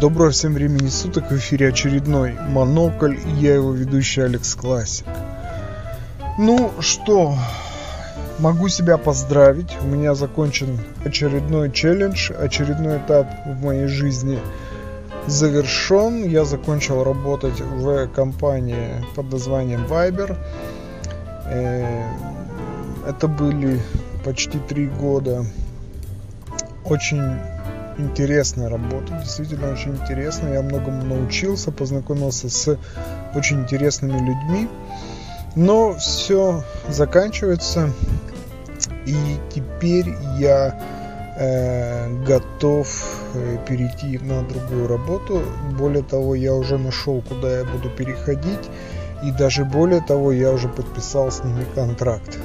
Доброго 0.00 0.32
всем 0.32 0.54
времени 0.54 0.88
суток, 0.88 1.30
в 1.30 1.36
эфире 1.36 1.68
очередной 1.68 2.34
Монокль, 2.48 3.14
и 3.14 3.30
я 3.40 3.54
его 3.54 3.72
ведущий 3.72 4.22
Алекс 4.22 4.54
Классик. 4.56 5.06
Ну 6.36 6.72
что, 6.80 7.36
могу 8.40 8.68
себя 8.68 8.98
поздравить, 8.98 9.70
у 9.80 9.86
меня 9.86 10.14
закончен 10.16 10.80
очередной 11.04 11.70
челлендж, 11.70 12.32
очередной 12.32 12.98
этап 12.98 13.28
в 13.46 13.62
моей 13.62 13.86
жизни 13.86 14.40
завершен. 15.28 16.24
Я 16.24 16.44
закончил 16.44 17.04
работать 17.04 17.60
в 17.60 18.08
компании 18.08 19.04
под 19.14 19.30
названием 19.30 19.86
Viber. 19.86 20.36
Э, 21.46 22.02
это 23.06 23.28
были 23.28 23.80
почти 24.24 24.58
три 24.58 24.86
года 24.86 25.44
очень 26.84 27.38
интересная 27.98 28.68
работа, 28.68 29.12
действительно 29.22 29.72
очень 29.72 29.94
интересная. 29.94 30.54
Я 30.54 30.62
многому 30.62 31.04
научился, 31.04 31.72
познакомился 31.72 32.48
с 32.48 32.78
очень 33.34 33.60
интересными 33.60 34.18
людьми. 34.18 34.68
Но 35.56 35.94
все 35.94 36.64
заканчивается, 36.88 37.90
и 39.06 39.16
теперь 39.54 40.12
я 40.36 40.80
э, 41.38 42.24
готов 42.24 42.88
э, 43.34 43.58
перейти 43.68 44.18
на 44.18 44.42
другую 44.42 44.88
работу. 44.88 45.42
Более 45.78 46.02
того, 46.02 46.34
я 46.34 46.54
уже 46.54 46.76
нашел, 46.76 47.22
куда 47.22 47.58
я 47.58 47.64
буду 47.64 47.88
переходить, 47.88 48.68
и 49.22 49.30
даже 49.30 49.64
более 49.64 50.00
того, 50.00 50.32
я 50.32 50.50
уже 50.50 50.68
подписал 50.68 51.30
с 51.30 51.44
ними 51.44 51.64
контракт. 51.74 52.38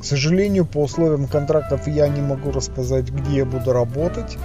К 0.00 0.04
сожалению, 0.04 0.66
по 0.66 0.82
условиям 0.82 1.26
контрактов 1.26 1.88
я 1.88 2.08
не 2.08 2.20
могу 2.20 2.52
рассказать, 2.52 3.10
где 3.10 3.38
я 3.38 3.44
буду 3.44 3.72
работать 3.72 4.36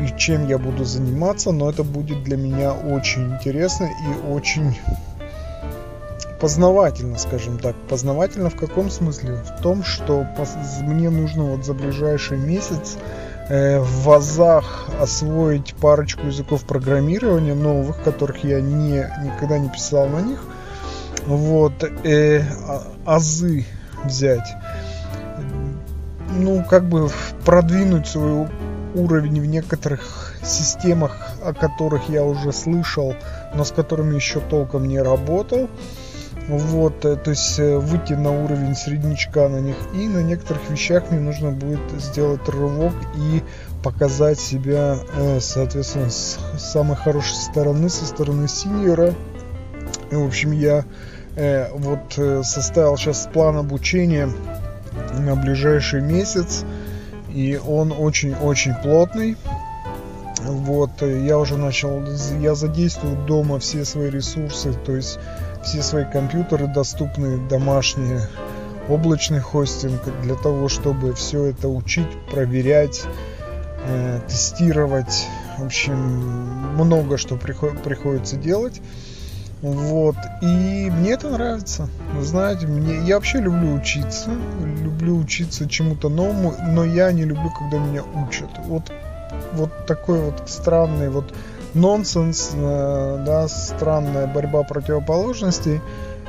и 0.00 0.18
чем 0.18 0.46
я 0.48 0.58
буду 0.58 0.84
заниматься, 0.84 1.52
но 1.52 1.68
это 1.68 1.84
будет 1.84 2.22
для 2.22 2.36
меня 2.36 2.72
очень 2.72 3.34
интересно 3.34 3.84
и 3.84 4.30
очень 4.30 4.78
познавательно, 6.40 7.18
скажем 7.18 7.58
так. 7.58 7.76
Познавательно 7.88 8.50
в 8.50 8.56
каком 8.56 8.90
смысле? 8.90 9.42
В 9.58 9.62
том, 9.62 9.84
что 9.84 10.26
мне 10.80 11.10
нужно 11.10 11.44
вот 11.44 11.64
за 11.64 11.74
ближайший 11.74 12.38
месяц 12.38 12.96
э, 13.48 13.78
в 13.78 14.04
ВАЗах 14.04 14.88
освоить 15.00 15.74
парочку 15.74 16.26
языков 16.26 16.64
программирования 16.64 17.54
новых, 17.54 18.02
которых 18.02 18.42
я 18.42 18.60
не, 18.60 19.06
никогда 19.22 19.58
не 19.58 19.68
писал 19.68 20.08
на 20.08 20.20
них. 20.20 20.42
Вот, 21.26 21.84
э, 21.84 22.42
а, 22.66 22.86
азы 23.04 23.66
взять 24.04 24.48
ну, 26.30 26.64
как 26.64 26.88
бы 26.88 27.08
продвинуть 27.44 28.06
свой 28.06 28.48
уровень 28.94 29.40
в 29.40 29.46
некоторых 29.46 30.34
системах, 30.42 31.16
о 31.44 31.52
которых 31.52 32.08
я 32.08 32.24
уже 32.24 32.52
слышал, 32.52 33.14
но 33.54 33.64
с 33.64 33.72
которыми 33.72 34.14
еще 34.14 34.40
толком 34.40 34.86
не 34.88 35.00
работал. 35.00 35.68
Вот, 36.48 37.04
э, 37.04 37.16
то 37.16 37.30
есть 37.30 37.60
э, 37.60 37.78
выйти 37.78 38.14
на 38.14 38.32
уровень 38.32 38.74
среднячка 38.74 39.48
на 39.48 39.58
них. 39.58 39.76
И 39.94 40.08
на 40.08 40.20
некоторых 40.20 40.68
вещах 40.68 41.10
мне 41.10 41.20
нужно 41.20 41.52
будет 41.52 41.80
сделать 41.98 42.48
рывок 42.48 42.94
и 43.14 43.42
показать 43.84 44.40
себя, 44.40 44.98
э, 45.14 45.38
соответственно, 45.40 46.10
с 46.10 46.38
самой 46.58 46.96
хорошей 46.96 47.36
стороны, 47.36 47.88
со 47.88 48.04
стороны 48.04 48.48
синьора. 48.48 49.14
В 50.10 50.26
общем, 50.26 50.50
я 50.50 50.84
вот 51.72 52.18
составил 52.44 52.96
сейчас 52.96 53.28
план 53.32 53.56
обучения 53.56 54.28
на 55.18 55.36
ближайший 55.36 56.00
месяц. 56.00 56.64
И 57.32 57.60
он 57.64 57.92
очень-очень 57.92 58.74
плотный. 58.82 59.36
Вот, 60.42 61.02
я 61.02 61.38
уже 61.38 61.56
начал, 61.56 62.02
я 62.40 62.54
задействую 62.54 63.26
дома 63.26 63.58
все 63.58 63.84
свои 63.84 64.08
ресурсы, 64.08 64.72
то 64.72 64.96
есть 64.96 65.18
все 65.62 65.82
свои 65.82 66.04
компьютеры 66.10 66.66
доступные, 66.66 67.36
домашние, 67.48 68.22
облачный 68.88 69.40
хостинг, 69.40 70.00
для 70.22 70.34
того, 70.34 70.68
чтобы 70.68 71.14
все 71.14 71.46
это 71.46 71.68
учить, 71.68 72.08
проверять, 72.30 73.02
э, 73.86 74.20
тестировать. 74.26 75.26
В 75.58 75.66
общем, 75.66 75.96
много 76.74 77.18
что 77.18 77.36
приходится 77.36 78.36
делать. 78.36 78.80
Вот. 79.62 80.16
И 80.40 80.90
мне 80.90 81.12
это 81.12 81.28
нравится. 81.28 81.88
Знаете, 82.20 82.66
мне, 82.66 83.00
я 83.06 83.16
вообще 83.16 83.40
люблю 83.40 83.74
учиться. 83.74 84.30
Люблю 84.82 85.18
учиться 85.18 85.68
чему-то 85.68 86.08
новому, 86.08 86.54
но 86.68 86.84
я 86.84 87.12
не 87.12 87.24
люблю, 87.24 87.50
когда 87.58 87.78
меня 87.78 88.02
учат. 88.02 88.50
Вот, 88.64 88.90
вот 89.52 89.86
такой 89.86 90.20
вот 90.20 90.42
странный 90.48 91.10
вот 91.10 91.34
нонсенс, 91.74 92.52
э, 92.54 93.22
да, 93.26 93.48
странная 93.48 94.26
борьба 94.26 94.62
противоположностей. 94.62 95.80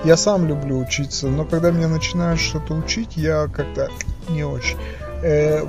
Я 0.04 0.18
сам 0.18 0.48
люблю 0.48 0.80
учиться, 0.80 1.28
но 1.28 1.46
когда 1.46 1.72
меня 1.72 1.88
начинают 1.88 2.40
что-то 2.40 2.74
учить, 2.74 3.18
я 3.18 3.48
как-то 3.48 3.90
не 4.30 4.44
очень. 4.44 4.78
Э, 5.22 5.64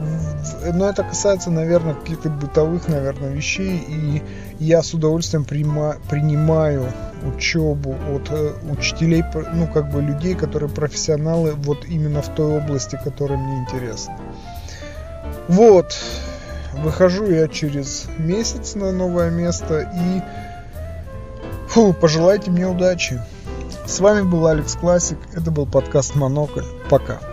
но 0.73 0.89
это 0.89 1.03
касается, 1.05 1.51
наверное, 1.51 1.95
каких-то 1.95 2.31
бытовых, 2.31 2.89
наверное, 2.89 3.31
вещей, 3.31 3.85
и 3.87 4.23
я 4.59 4.83
с 4.83 4.95
удовольствием 4.95 5.45
прима, 5.45 5.97
принимаю 6.09 6.87
учебу 7.25 7.95
от 8.15 8.31
э, 8.31 8.53
учителей, 8.71 9.23
ну, 9.53 9.67
как 9.67 9.91
бы 9.91 10.01
людей, 10.01 10.35
которые 10.35 10.71
профессионалы 10.71 11.53
вот 11.53 11.85
именно 11.87 12.23
в 12.23 12.29
той 12.29 12.59
области, 12.59 12.99
которая 13.03 13.39
мне 13.39 13.61
интересна. 13.61 14.17
Вот, 15.49 15.95
выхожу 16.73 17.27
я 17.31 17.47
через 17.49 18.07
месяц 18.19 18.75
на 18.75 18.91
новое 18.91 19.31
место, 19.31 19.81
и 19.95 20.23
фу, 21.69 21.93
пожелайте 21.93 22.51
мне 22.51 22.67
удачи. 22.67 23.21
С 23.87 24.01
вами 24.01 24.23
был 24.23 24.47
Алекс 24.47 24.75
Классик, 24.77 25.19
это 25.35 25.51
был 25.51 25.67
подкаст 25.67 26.15
Монокль. 26.15 26.65
Пока. 26.89 27.32